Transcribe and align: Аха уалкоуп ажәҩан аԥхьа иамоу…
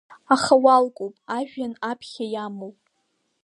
Аха 0.33 0.53
уалкоуп 0.63 1.15
ажәҩан 1.37 1.73
аԥхьа 1.91 2.25
иамоу… 2.33 2.73